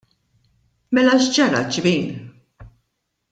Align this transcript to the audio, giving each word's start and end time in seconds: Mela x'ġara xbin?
Mela 0.93 1.13
x'ġara 1.23 1.61
xbin? 1.73 2.07